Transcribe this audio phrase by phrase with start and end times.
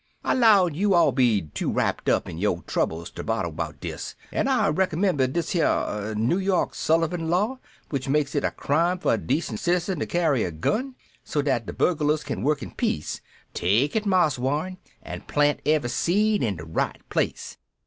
[0.23, 3.79] I 'lowed you all 'd be too wrapped up in yoh troubles ter bother about
[3.79, 7.59] dis, an' I recomembered dis here Noo York Sullivan Law
[7.91, 11.67] w'ich makes it a crime fer a decent citerzen ter carry a gun, so dat
[11.67, 13.21] the burglars kin work in peace.
[13.53, 17.57] Take it, Marse Warren, an' plant every seed in de right place!"